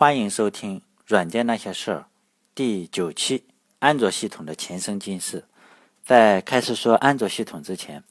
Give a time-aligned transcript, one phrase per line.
[0.00, 0.78] 欢迎收听
[1.08, 1.98] 《软件那些事儿》
[2.54, 3.42] 第九期：
[3.80, 5.42] 安卓系统的前生今世。
[6.04, 8.04] 在开始说安卓系统之前，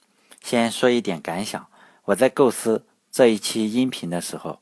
[0.43, 1.65] 先说一点感想。
[2.03, 4.59] 我在构思这一期音频的时候，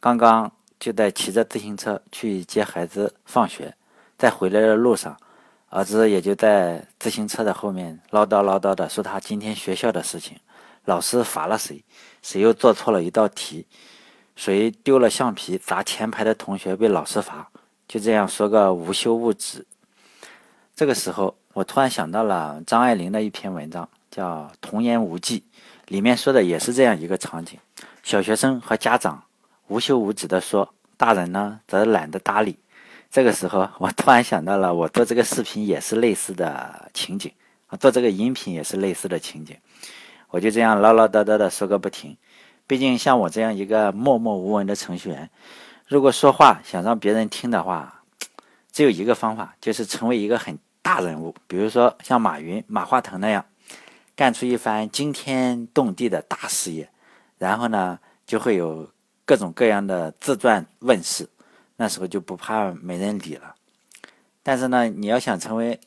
[0.00, 0.50] 刚刚
[0.80, 3.76] 就在骑着自行车去接孩子放学，
[4.18, 5.16] 在回来的路上，
[5.68, 10.36] 儿子也就在自行车的后面唠叨唠叨的说他今天学校的事情，
[10.86, 11.84] 老师罚了谁，
[12.20, 13.68] 谁又做错了一道题。
[14.38, 17.50] 谁丢了橡皮砸前排的同学被老师罚，
[17.88, 19.66] 就这样说个无休无止。
[20.76, 25.40] 这个时候，我突然想到了张爱玲的一篇文章，叫《童言无忌》，
[25.88, 27.58] 里面说的也是这样一个场景：
[28.04, 29.24] 小学生和家长
[29.66, 32.60] 无休无止的说，大人呢则懒得搭理。
[33.10, 37.32] 这个时候，我突然想到了我做这个视频也是类似的情景，
[37.80, 39.56] 做这个音频也是类似的情景，
[40.28, 42.16] 我就这样唠唠叨叨的说个不停。
[42.68, 45.30] 毕竟，像我这样一个默默无闻的程序员，
[45.86, 48.02] 如果说话想让别人听的话，
[48.70, 53.42] 只有一个方法，就是成为一个很大人物，比如说像马云、马化腾那样，
[54.14, 56.86] 干出一番惊天动地的大事业，
[57.38, 58.86] 然后呢，就会有
[59.24, 61.26] 各种各样的自传问世，
[61.76, 63.54] 那时候就不怕没人理了。
[64.42, 65.80] 但是呢，你要想成为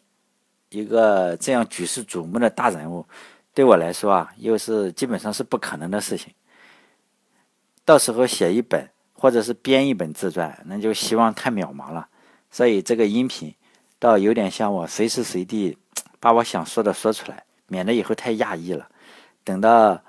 [0.69, 3.05] 一个这样举世瞩目的大人物，
[3.53, 6.33] 对我来说啊，又是基本上是不可能的事情。
[7.83, 12.07] 到时候写一本或者是编一本自传，那就希望太渺茫了。
[12.49, 13.53] 所以这个音频
[13.99, 15.77] 倒有点像我随时随地
[16.19, 18.89] 把我想说的说出来，免得以后太压抑了。
[19.43, 20.01] 等到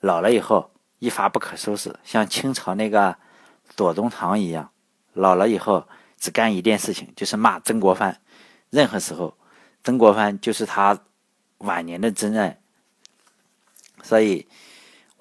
[0.00, 3.16] 老了以后一发不可收拾，像清朝那个
[3.76, 4.70] 左宗棠一样，
[5.12, 5.86] 老了以后
[6.18, 8.20] 只干一件事情，就是骂曾国藩。
[8.70, 9.36] 任何时候，
[9.84, 10.98] 曾国藩就是他
[11.58, 12.58] 晚年的真爱。
[14.02, 14.46] 所以。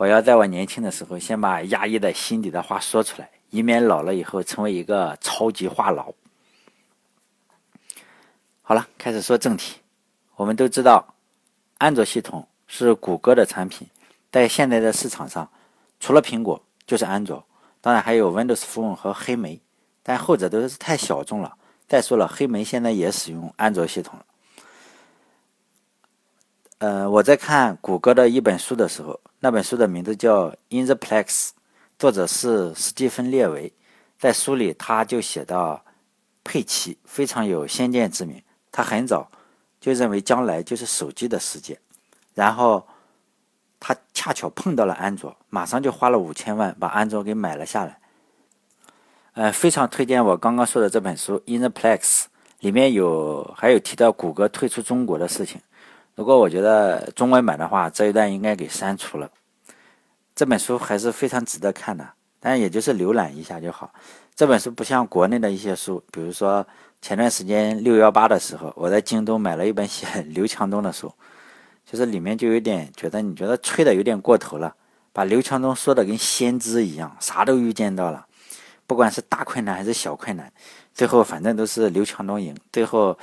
[0.01, 6.11] 我要在我年轻的时候，先把压抑在心底的话说出来，以免老了以后成为一个超级话痨。
[8.63, 9.79] 好了，开始说正题。
[10.37, 11.13] 我们都知道，
[11.77, 13.87] 安卓系统是谷歌的产品，
[14.31, 15.47] 在现在的市场上，
[15.99, 17.45] 除了苹果就是安卓，
[17.79, 19.61] 当然还有 Windows Phone 和黑莓，
[20.01, 21.55] 但后者都是太小众了。
[21.87, 24.25] 再说了，黑莓现在也使用安卓系统了。
[26.81, 29.19] 呃，我在看谷歌的一本书的时候。
[29.39, 31.25] 那本书的名字叫《In the Plex》，
[31.99, 33.71] 作者是史蒂芬·列维。
[34.17, 35.85] 在书里，他就写到，
[36.43, 38.41] 佩奇非常有先见之明。
[38.71, 39.29] 他很早
[39.79, 41.79] 就认为将来就是手机的世界，
[42.33, 42.87] 然后
[43.79, 47.99] 他恰巧碰到了安卓，马上就花了五千万把安卓给买了下来。
[49.33, 51.99] 呃，非常推荐我刚刚说的这本书《In the Plex》，
[52.61, 55.61] 里面有还有提到谷歌退出中国的事情。
[56.13, 59.29] 不过我觉得中文版的话，这一段应该给删除了。
[60.35, 62.07] 这本书还是非常值得看的，
[62.39, 63.91] 但也就是浏览一下就好。
[64.35, 66.65] 这本书不像国内的一些书，比如说
[67.01, 71.11] 前段时间六幺八的时候，我在京东买了一本写刘强东的书，
[71.85, 74.73] 就是里面就有点觉得你觉得吹的有点过头了，
[75.13, 78.25] 把刘强东说的跟先知一样，啥都预见到了，
[78.87, 80.51] 不管是大困难还是小困难，
[80.93, 83.17] 最后反正都是刘强东赢，最后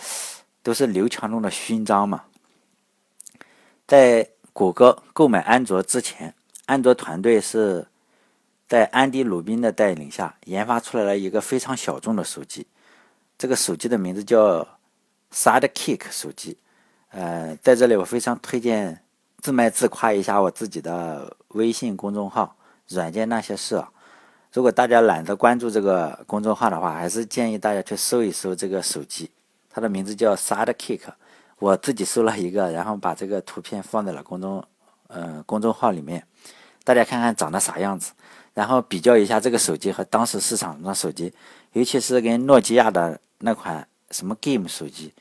[0.62, 2.22] 都是刘强东的勋章嘛。
[3.88, 6.34] 在谷歌购买安卓之前，
[6.66, 7.86] 安卓团队是
[8.68, 12.66] 在安迪·鲁宾的带领下研发出来了一个非常小众的手机。
[13.38, 14.68] 这个手机的名字叫
[15.32, 16.58] Sidekick 手机。
[17.08, 19.02] 呃，在这里我非常推荐
[19.38, 22.54] 自卖自夸一下我自己的微信公众号
[22.88, 23.82] “软件那些事”。
[24.52, 29.30] 如果大家懒得关注这个公众号的话，还是建议大家去搜一搜这个手机。
[29.70, 31.00] 它的名字叫 Sidekick。
[31.58, 34.64] 我自己搜了一个，然后把这个图片放在了公众，
[35.08, 36.24] 呃，公众号里面，
[36.84, 38.12] 大家看看长得啥样子，
[38.54, 41.32] 然后比较一下这个手机和当时市场上的手机，
[41.72, 45.12] 尤其是跟诺基亚的那款什么 Game 手机，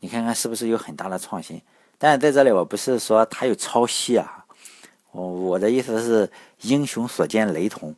[0.00, 1.62] 你看看是不是有很大的创新？
[1.96, 4.44] 但是在这里我不是说它有抄袭啊，
[5.12, 7.94] 我我的意思是英雄所见雷同，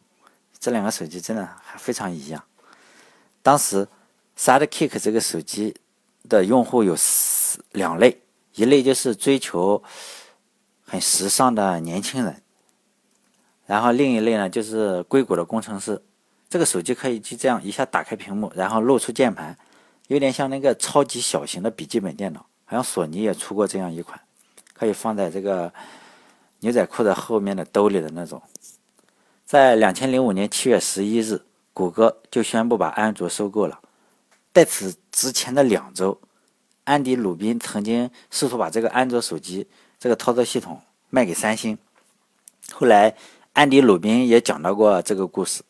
[0.61, 2.45] 这两个手机真的还非常一样。
[3.43, 3.89] 当时
[4.39, 5.75] Sidekick 这个手机
[6.29, 6.97] 的用户有。
[7.73, 8.21] 两类，
[8.55, 9.83] 一类就是追求
[10.85, 12.43] 很时尚的年轻人，
[13.65, 16.03] 然后另一类呢就是硅谷的工程师。
[16.51, 19.57] 这个手机可以就这样一下打开屏幕，然后露出键盘，
[20.09, 22.45] 有点像那个超级小型的笔记本电脑。
[22.67, 24.21] 好像索尼也出过这样一款，
[24.75, 25.73] 可以放在这个
[26.61, 28.43] 牛仔裤的后面的兜里的那种。
[29.47, 31.41] 在两千零五年七月十一日，
[31.73, 33.81] 谷歌就宣布把安卓收购了。
[34.57, 36.19] 在此之前的两周。
[36.85, 39.69] 安迪·鲁宾曾经试图把这个安卓手机
[39.99, 40.81] 这个操作系统
[41.11, 41.77] 卖给三星，
[42.73, 43.15] 后来
[43.53, 45.63] 安迪·鲁宾也讲到过这个故事。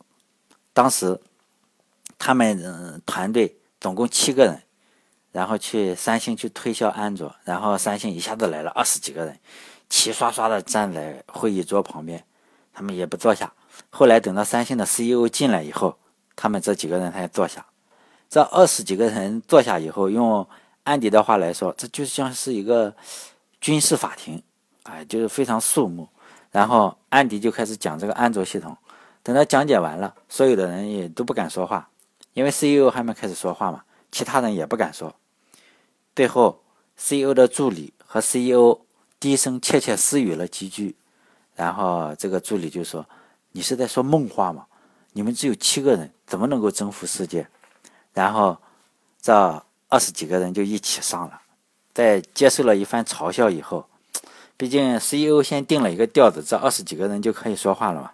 [0.72, 1.20] 当时
[2.16, 4.62] 他们团队总共七个人，
[5.32, 9.36] 然后去三星去推销安卓，然后三星一下子来了二十几个人，
[9.90, 12.24] 齐刷刷的站在会议桌旁边，
[12.72, 13.52] 他们也不坐下。
[13.90, 15.98] 后来等到三星的 CEO 进来以后，
[16.36, 17.66] 他们这几个人才坐下。
[18.28, 20.46] 这二十几个人坐下以后，用
[20.82, 22.94] 安迪的话来说，这就像是一个
[23.60, 24.42] 军事法庭，
[24.82, 26.08] 哎，就是非常肃穆。
[26.50, 28.76] 然后安迪就开始讲这个安卓系统。
[29.22, 31.88] 等他讲解完了，所有的人也都不敢说话，
[32.32, 33.82] 因为 CEO 还没开始说话嘛，
[34.12, 35.14] 其他人也不敢说。
[36.14, 36.62] 最后
[36.96, 38.80] ，CEO 的助理和 CEO
[39.18, 40.94] 低声窃窃私语了几句，
[41.56, 43.04] 然后这个助理就说
[43.50, 44.66] ：“你是在说梦话吗？
[45.12, 47.46] 你们只有七个人，怎么能够征服世界？”
[48.16, 48.56] 然后
[49.20, 51.38] 这二十几个人就一起上了，
[51.92, 53.86] 在接受了一番嘲笑以后，
[54.56, 58.12] 毕竟 CEO 先定了一个调子，这二十几个人就可以说话了嘛。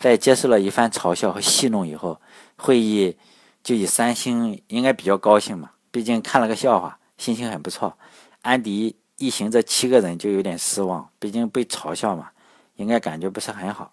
[0.00, 2.20] 在接受了一番嘲笑和戏弄以后，
[2.56, 3.16] 会议
[3.62, 7.96] 就以三星应该比较高兴嘛，毕竟看了个笑话，心情很不错。
[8.42, 12.30] 安迪一行这七个人就有点失望，毕竟被嘲笑嘛，
[12.74, 13.92] 应该感觉不是很好。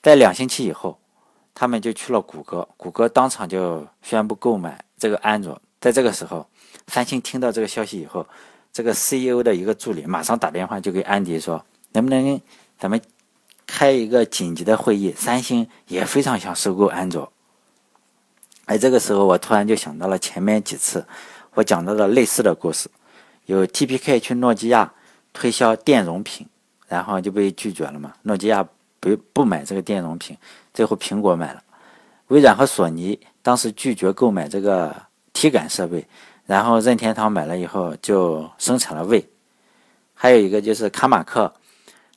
[0.00, 0.99] 在两星期以后，
[1.60, 5.60] 他们就去了谷歌，谷歌当场就宣布购买这个安卓。
[5.78, 6.46] 在这个时候，
[6.86, 8.26] 三星听到这个消息以后，
[8.72, 11.62] 这个 CEO 的一个助理马上打电话就给安迪说
[11.92, 12.40] ：“能不能
[12.78, 12.98] 咱们？”
[13.68, 17.30] 开一个紧急的会议，三星也非常想收购安卓。
[18.64, 21.06] 哎，这个时候我突然就想到了前面几次
[21.52, 22.90] 我讲到的类似的故事，
[23.44, 24.94] 有 TPK 去诺基亚
[25.34, 26.46] 推销电容屏，
[26.88, 28.14] 然后就被拒绝了嘛。
[28.22, 28.66] 诺基亚
[28.98, 30.34] 不不买这个电容屏，
[30.72, 31.62] 最后苹果买了。
[32.28, 34.94] 微软和索尼当时拒绝购买这个
[35.32, 36.06] 体感设备，
[36.46, 39.28] 然后任天堂买了以后就生产了 V。
[40.14, 41.52] 还有一个就是卡马克。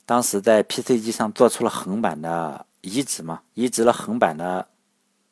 [0.06, 4.68] 当时在 PC 机上做出了横版的移植嘛，移植了横版的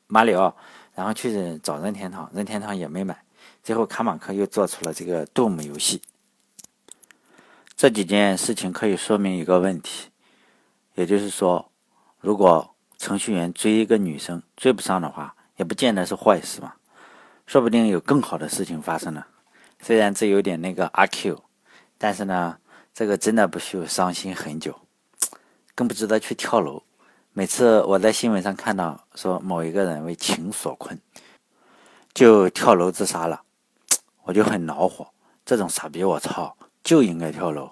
[0.08, 0.56] 马里奥，
[0.96, 3.22] 然后去找任天堂，任天堂也没买。
[3.62, 6.02] 最后卡马克又做出了这个 Doom 游戏。
[7.76, 10.08] 这几件事情可以说明一个问题，
[10.96, 11.70] 也就是说，
[12.22, 12.71] 如果
[13.02, 16.74] 程序员追一个女生追不上的话，也不见得是坏事嘛，
[17.48, 19.26] 说不定有更好的事情发生了。
[19.82, 21.44] 虽然这有点那个阿 Q，
[21.98, 22.58] 但是呢。
[22.94, 24.78] 这个真的不需要伤心很久，
[25.74, 26.84] 更不值得去跳楼。
[27.32, 31.00] 每次我在新闻上看到说某一个人为情所困，
[32.14, 33.44] 就跳楼自杀了，
[34.24, 35.08] 我就很恼火。
[35.46, 37.72] 这种傻逼，我操，就应该跳楼。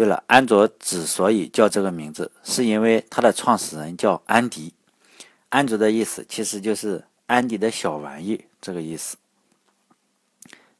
[0.00, 4.72] 对了，安卓之所以叫这个名字，是因为它的创始人叫安迪。
[5.50, 9.18] 安卓的意思其实就是安迪的小玩意这个意思。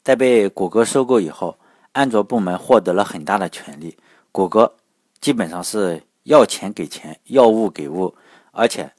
[0.03, 1.59] 在被谷歌收购以后。
[1.93, 3.99] 安卓部门获得了很大的权利，
[4.33, 4.77] 谷歌
[5.21, 8.15] 基本上是要钱给钱，要物给物，
[8.53, 8.91] 而且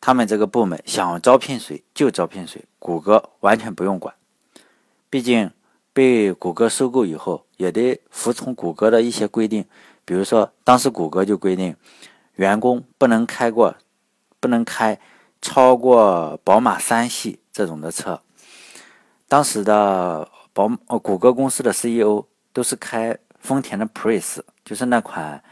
[0.00, 4.14] 他们这个部门想招聘谁就招聘谁，谷歌完全不用管。
[5.10, 5.50] 毕竟
[5.92, 9.64] 被谷歌收购以后，也得服从谷歌的一些规定，
[10.04, 11.76] 比如说当时谷歌就规定，
[12.34, 13.74] 员工不能开过，
[14.40, 14.98] 不能开
[15.40, 18.20] 超过宝马三系这种的车。
[19.28, 20.28] 当时的。
[20.54, 25.42] 宝哦，谷歌公司的 CEO 都是开丰田的 Prius，就是那款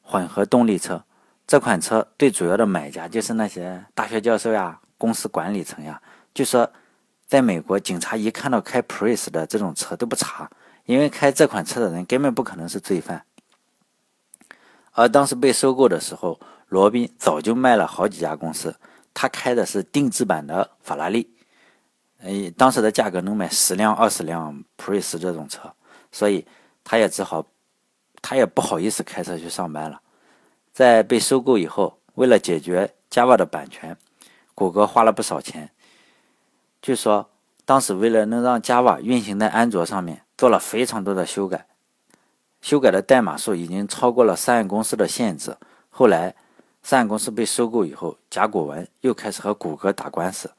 [0.00, 1.02] 混合动力车。
[1.44, 6.00] 这款车最主要的买家就是那些大学教授呀、公司管理层呀。
[6.32, 6.70] 就说，
[7.26, 10.48] 在美国，警察一看到开 Prius 的这种车都不查，
[10.84, 13.24] 因为开这款车的人根本不可能是罪犯。
[14.92, 16.38] 而当时被收购的时候，
[16.68, 18.76] 罗宾早就卖了好几家公司，
[19.12, 21.30] 他开的是定制版的法拉利。
[22.22, 25.72] 哎，当时的价格能买十辆、二十辆普锐斯这种车，
[26.10, 26.46] 所以
[26.82, 27.44] 他也只好，
[28.22, 30.00] 他也不好意思开车去上班了。
[30.72, 33.96] 在被收购以后，为了解决 Java 的版权，
[34.54, 35.70] 谷歌花了不少钱。
[36.80, 37.30] 据说
[37.64, 41.66] 当时为了能让 Java 运行在安卓上面，做了非常多的修改，
[42.60, 45.56] 修改的代码数已经超过了三岸公司的限制。
[45.90, 46.34] 后来
[46.82, 50.50] 三岸公司被收购以后，甲骨文又开始和谷歌打官司。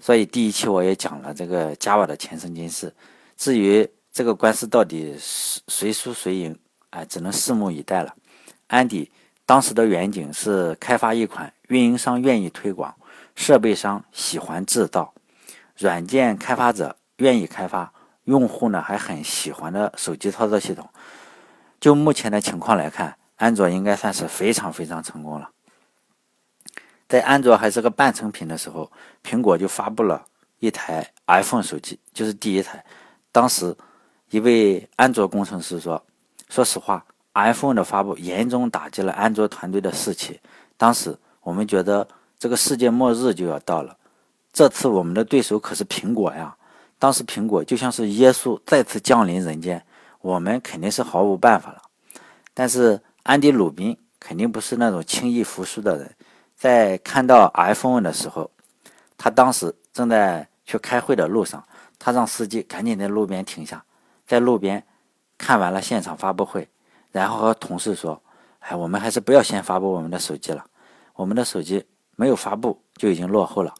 [0.00, 2.92] 所以第一期我也讲了这个 Java 的前生今世，
[3.36, 6.58] 至于这个官司到底是谁输谁赢，
[6.90, 8.14] 哎，只能拭目以待了。
[8.66, 9.10] 安迪
[9.46, 12.94] 当时的远景是开发一款运营商愿意推广、
[13.36, 15.14] 设备商喜欢制造、
[15.78, 17.92] 软件开发者愿意开发、
[18.24, 20.88] 用户呢还很喜欢的手机操作系统。
[21.80, 25.50] 就目前的情况来看，安卓应该算是非常非常成功了。
[27.06, 28.90] 在安卓还是个半成品的时候，
[29.22, 30.24] 苹果就发布了
[30.58, 32.84] 一台 iPhone 手机，就是第一台。
[33.30, 33.76] 当时
[34.30, 36.02] 一位安卓工程师说
[36.48, 37.04] ：“说实话
[37.34, 40.40] ，iPhone 的发布严重打击了安卓团队的士气。
[40.78, 43.96] 当时我们觉得这个世界末日就要到了。
[44.52, 46.56] 这次我们的对手可是苹果呀！
[47.04, 49.84] 当时苹果就像是耶稣再次降临人间，
[50.22, 51.82] 我们肯定是毫无办法了。
[52.54, 56.16] 但是安迪·鲁宾肯定不是那种轻易服输的人，
[56.56, 58.50] 在看到 iPhone 的时候，
[59.18, 61.62] 他当时正在去开会的路上，
[61.98, 63.84] 他让司机赶紧在路边停下，
[64.26, 64.82] 在路边
[65.36, 66.66] 看完了现场发布会，
[67.12, 68.18] 然后和同事说
[68.60, 70.64] ：“哎，我们还是不要先发布我们的手机了，
[71.12, 71.84] 我们的手机
[72.16, 73.74] 没有发布就已经落后了。”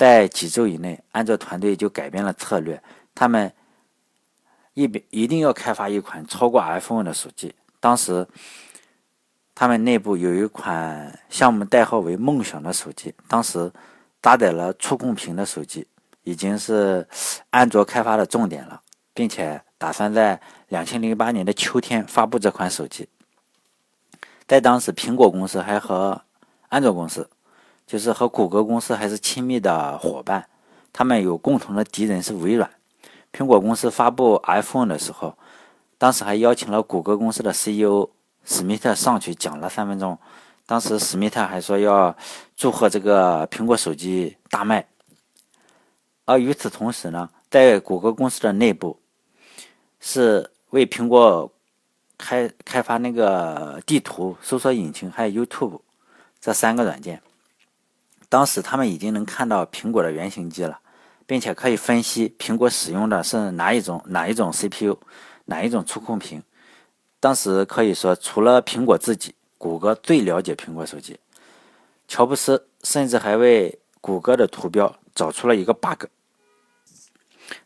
[0.00, 2.82] 在几周以内，安卓团队就改变了策略，
[3.14, 3.52] 他们
[4.72, 7.54] 一边一定要开发一款超过 iPhone 的手机。
[7.80, 8.26] 当时，
[9.54, 13.70] 他们内部有一款项目代号为“梦想”的手机，当时
[14.22, 15.86] 搭载了触控屏的手机，
[16.22, 17.06] 已经是
[17.50, 18.80] 安卓开发的重点了，
[19.12, 20.40] 并且打算在
[20.70, 23.06] 2008年的秋天发布这款手机。
[24.46, 26.22] 在当时，苹果公司还和
[26.70, 27.28] 安卓公司。
[27.90, 30.46] 就是和谷歌公司还是亲密的伙伴，
[30.92, 32.70] 他们有共同的敌人是微软。
[33.32, 35.36] 苹果公司发布 iPhone 的时候，
[35.98, 38.08] 当时还邀请了谷歌公司的 CEO
[38.44, 40.16] 史密特上去讲了三分钟。
[40.66, 42.16] 当时史密特还说要
[42.56, 44.86] 祝贺这个苹果手机大卖。
[46.26, 49.00] 而与此同时呢，在谷歌公司的内部，
[49.98, 51.50] 是为苹果
[52.16, 55.80] 开开发那个地图、搜索引擎还有 YouTube
[56.40, 57.20] 这三个软件。
[58.30, 60.78] 当时他们已经能看到苹果的原型机了，
[61.26, 64.96] 并且可以分析苹果使用的是哪一种哪一种 CPU，
[65.46, 66.42] 哪一种触控屏。
[67.18, 71.18] 当时可以说，除了苹果自己，谷歌最了解苹果手机。
[72.08, 76.04] 乔布斯甚至还为谷歌的图标找出了一个 bug。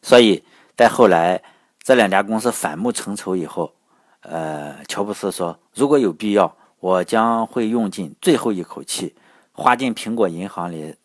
[0.00, 0.42] 所以
[0.76, 1.42] 在后来
[1.82, 3.74] 这两家公司反目成仇以后，
[4.22, 9.14] 呃，乔布斯说：“如果有必要，我将会用尽最后一口气。”
[9.56, 10.96] 花进苹果银行里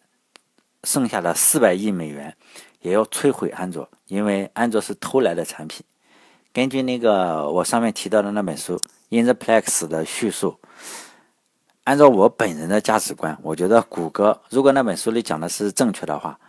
[0.83, 2.35] 剩下的四百亿美元，
[2.81, 5.85] 也要摧毁安卓，因为安卓是偷来的产品。
[6.51, 8.75] 根据那个我上面提到的那本书
[9.09, 10.59] 《In the Plex》的叙述，
[11.83, 16.39] 按照我本人的价值观，我觉得谷歌如果那本书里讲的是正确的话，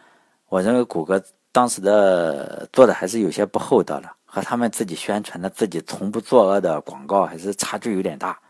[0.48, 8.40] 我认为谷歌当时的做的还是有些不厚道的，和他们自己宣传的自己从不作恶的广告还是差距有点大。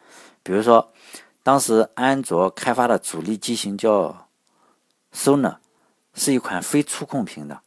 [0.44, 0.88] 比如说。
[1.42, 4.28] 当时安卓开发的主力机型叫
[5.14, 5.56] Sona，
[6.12, 7.62] 是一款非触控屏的。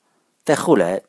[0.46, 1.02] 再后来，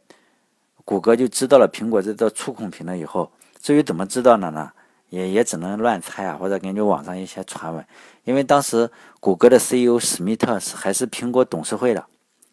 [0.84, 3.30] 谷歌就知道了苹果这个触控屏了以后，
[3.60, 4.72] 至于怎么知道的呢？
[5.10, 7.86] 也也只能乱猜啊，或者根据网上一些传闻。
[8.24, 8.90] 因为当时
[9.20, 12.06] 谷歌的 CEO 史密特是还是苹果董事会的，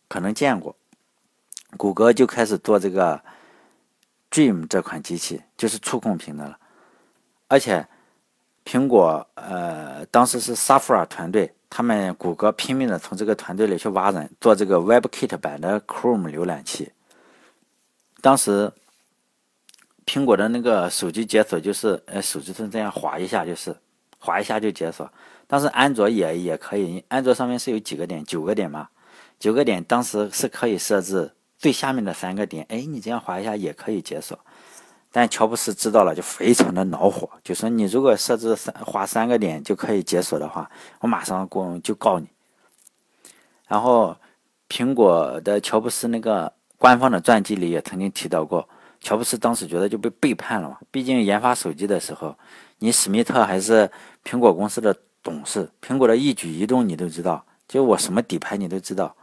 [0.10, 0.76] 可能见过。
[1.78, 3.24] 谷歌就开始做这个
[4.30, 6.58] Dream 这款机器，就是触控屏的了，
[7.48, 7.88] 而且。
[8.64, 16.92] 苹果呃，当时是 Safra 团队，他们谷歌拼命的从这个团队里去挖人，做这个 WebKit 版的 Chrome 浏览器。
[18.22, 18.72] 当时
[20.06, 23.76] 苹果的那个手机解锁就是，呃，手机是这样滑一下就是，
[24.20, 25.12] 滑一下就解锁。
[25.48, 28.90] 当时安卓也也可以，安卓上面是有几个点，九个点嘛，
[29.40, 34.40] 九个点当时是可以设置最下面的三个点，哎，你这样滑一下也可以解锁。
[35.14, 42.28] 但乔布斯知道了，就非常的恼火，就说：“你如果设置三划三个点就可以解锁的话，我马上过就告你。”
[43.68, 44.16] 然后，
[44.70, 48.68] 苹果的乔布斯那个官方的传记里也曾经提到过，
[49.02, 50.78] 乔布斯当时觉得就被背叛了嘛。
[50.90, 52.34] 毕竟研发手机的时候，
[52.80, 53.92] 你史密特还是
[54.24, 59.14] 苹果公司的董事，苹果的一举一动你都知道，就我什么底牌你都知道。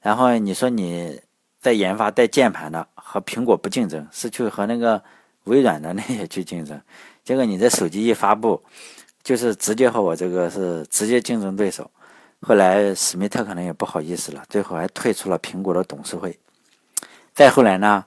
[0.00, 1.20] 然后你说你。
[1.68, 5.02] 在研发带键盘的和苹果不竞争，是去和那个
[5.44, 6.80] 微软的 那些去竞争。
[7.22, 8.62] 结果你这手机一发布，
[9.22, 11.90] 就是直接和我这个是直接竞争对手。
[12.40, 16.38] 后来史密特可能也不好意思了，最后还退出了苹果的董事会。
[17.34, 18.02] 再后来呢，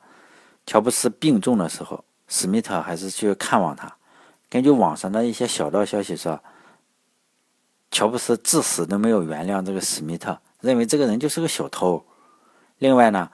[0.66, 3.96] 乔布斯病重的时候，史密特还是去看望他。
[4.50, 6.42] 根据网上的一些小道消息说，
[7.92, 12.04] 乔布斯至死都没有原谅这个史密特，认为这个人就是个小偷。
[12.80, 13.30] 另外呢。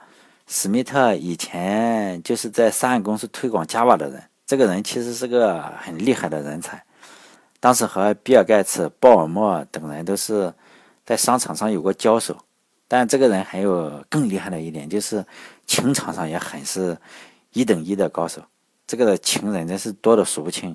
[0.50, 6.82] 史密特以前就是在上岸公司推广 Java 的人，这个人其实是个很厉害的人才。
[7.60, 10.50] 当时和比尔盖茨、鲍尔默等人都是
[11.04, 12.34] 在商场上有过交手。
[12.88, 15.22] 但这个人还有更厉害的一点，就是
[15.66, 16.96] 情场上也很是
[17.52, 18.40] 一等一的高手。
[18.86, 20.74] 这个情人真是多的数不清。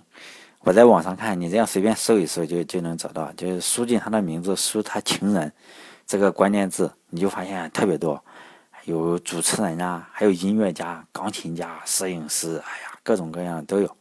[0.60, 5.52] 我在网上看，你这样随便搜一搜就就能找到，就是输进他的名字，输他情人
[6.06, 8.24] 这个关键字，你就发现特别多。
[8.86, 13.96] 有主持人啊，还有音乐家、钢琴家、摄影师，哎呀，各种各样都有。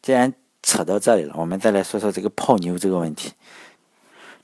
[0.00, 3.32] 既然扯到这里了，我们再来说说这个泡妞这个问题。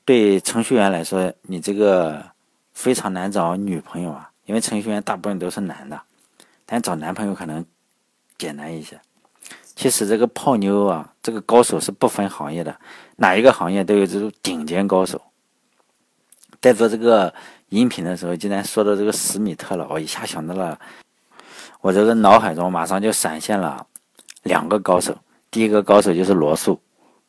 [0.04, 2.22] 对程序员来说，你这个
[2.74, 6.02] 非常难找女朋友啊，因为程序员大部分都是男的，
[6.66, 7.64] 但找男朋友可能
[8.36, 9.00] 简单一些。
[9.74, 12.78] 其实这个泡妞啊，这个高手是不分行业的，
[13.16, 15.22] 哪一个行业都有这种顶尖高手。
[16.60, 17.32] 在做这个
[17.72, 20.78] 音频的时候，既然说到这个史密特了，我一下想到了，
[21.80, 23.86] 我这个脑海中马上就闪现了
[24.42, 25.16] 两个高手。
[25.50, 26.78] 第一个高手就是罗素，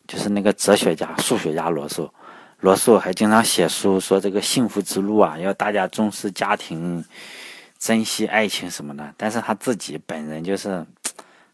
[0.05, 2.13] 就是那个哲学家、数学家罗素。
[2.59, 7.03] 罗素还经常写书说这个幸福之路啊，要大家重视家庭、
[7.79, 9.13] 珍惜爱情什么的。
[9.15, 10.85] 但是他自己本人就是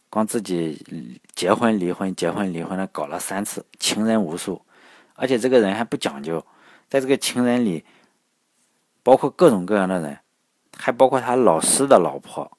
[0.09, 4.59] 光自己结婚离婚、结婚离婚的搞了三次，情人无数，
[5.13, 6.43] 而且这个人还不讲究，
[6.89, 7.83] 在这个情人里，
[9.09, 10.19] 包括各种各样的人，
[10.77, 12.55] 还包括他老师的老婆，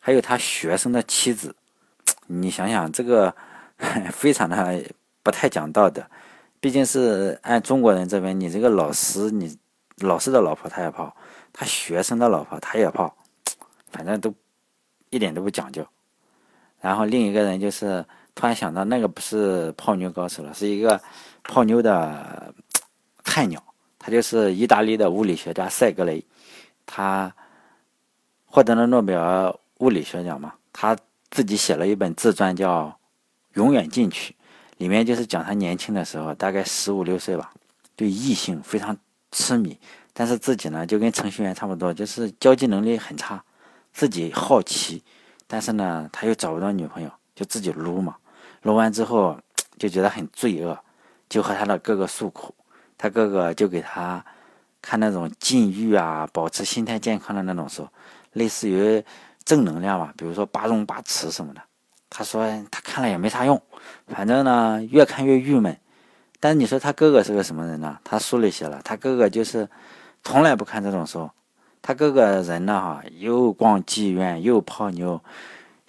[0.00, 1.54] 还有他学生的妻子。
[2.26, 3.32] 你想想，这个
[4.10, 4.82] 非常的
[5.22, 6.04] 不太讲道德。
[6.58, 9.56] 毕竟是按中国人这边，你这个老师，你
[9.98, 11.14] 老师的老婆他也泡，
[11.52, 13.16] 他学生的老婆他也泡，
[13.92, 14.34] 反正都
[15.10, 15.86] 一点都不讲究。
[16.80, 18.04] 然后另一个人就是
[18.34, 21.00] 突然想到，那个不是泡妞高手了，是一个
[21.44, 22.52] 泡妞的
[23.22, 23.62] 菜鸟，
[24.08, 26.24] 他就是意大利的物理学家塞格雷，
[26.86, 27.30] 他
[28.46, 30.96] 获得了诺贝尔物理学奖嘛，他
[31.30, 32.86] 自己写了一本自传叫
[33.52, 34.32] 《永远进取》。
[34.78, 37.52] 里面就是讲他年轻的时候，大概十五六岁吧，
[37.96, 38.96] 对异性非常
[39.30, 39.78] 痴迷，
[40.14, 43.44] 但是自己呢就跟程序员差不多，就是交际能力很差，
[43.92, 45.02] 自己好奇，
[45.46, 48.16] 但是呢他又找不到女朋友，就自己撸嘛，
[48.62, 49.38] 撸完之后
[49.76, 50.78] 就觉得很罪恶，
[51.28, 52.54] 就和他的哥哥诉苦，
[52.98, 54.22] 他哥哥就给他
[54.82, 57.88] 看那种禁欲啊、保持心态健康的那种书，
[58.32, 59.02] 类似于
[59.44, 61.62] 正能量吧，比如说八荣八耻什么的。
[62.10, 63.62] 他说他看了也没啥用，
[64.08, 65.78] 反正呢越看越郁闷。
[66.40, 67.98] 但是你说他哥哥是个什么人呢？
[68.02, 69.68] 他书里写了，他哥哥就是
[70.22, 71.30] 从来不看这种书。
[71.82, 75.22] 他哥哥人呢哈，又逛妓院，又泡妞，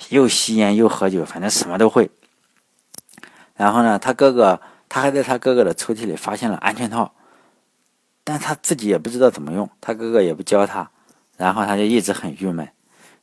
[0.10, 2.10] 又吸烟，又喝酒，反正什么都会。
[3.56, 7.14] 然后呢，他哥哥他还在他哥哥的抽屉里发现了安全套，
[8.24, 10.92] 但他自己也不知道怎么用，他哥哥也不教他，
[11.38, 12.68] 然后他就一直很郁闷。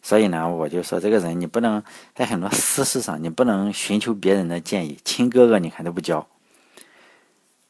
[0.00, 1.82] 所以呢，我就说这个人，你不能
[2.14, 4.96] 在很多私事上，你不能寻求别人的建议。
[5.04, 6.24] 亲哥哥，你看都不教。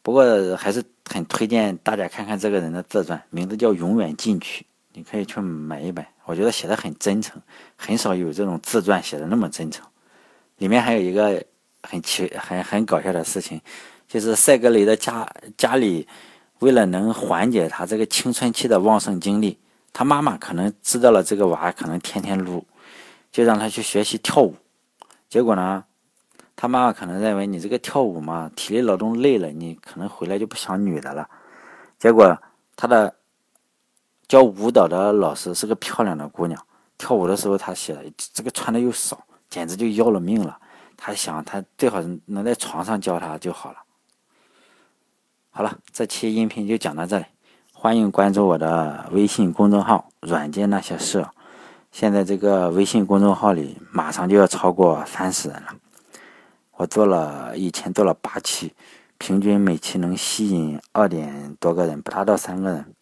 [0.02, 6.04] 不过还是很推荐大家看看这个人的自传，名字叫《永远进取》，你可以去买一本。
[6.26, 7.40] 我觉得写的很真诚，
[7.74, 9.87] 很少有这种自传写的那么真诚。
[10.59, 11.42] 里面还有一个
[11.88, 13.61] 很奇、很很搞笑的事情，
[14.07, 16.07] 就是赛格雷的家家里
[16.59, 19.59] 为了能缓解他这个青春期的旺盛精力。
[19.92, 22.66] 他妈妈可能知道了这个娃可能天天撸，
[23.33, 24.55] 就让他去学习跳舞。
[25.29, 25.85] 结果呢，
[26.55, 31.27] 他妈妈可能认为你这个跳舞嘛，体力劳动累了，你可能回来就不想女的了。
[31.99, 32.37] 结果
[32.77, 33.14] 他的
[34.29, 36.62] 教舞蹈的老师是个漂亮的姑娘，
[36.99, 37.96] 跳舞的时候他写
[38.35, 39.18] 这个穿的又少，
[39.49, 40.59] 简直就要了命了。
[40.96, 43.78] 他想他最好能在床上教他就好了。
[45.50, 47.24] 好了，这期音频就讲到这里。
[47.72, 51.26] 欢迎关注我的微信公众号“软件那些事”。
[51.92, 55.74] 现在这个微信公众号里马上就要超过三十人了。
[56.72, 58.74] 我做了以前做了八期，
[59.16, 62.94] 平均每期能吸引二点多个人，不达到三个人。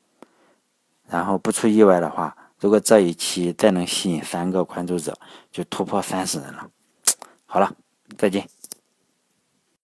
[1.08, 5.16] 然后不出意外的话，如果这一期再能吸引三个关注者，
[5.50, 6.68] 就突破三十人了。
[7.46, 7.72] 好了，
[8.16, 8.53] 再见。